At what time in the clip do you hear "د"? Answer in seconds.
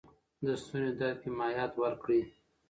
0.45-0.47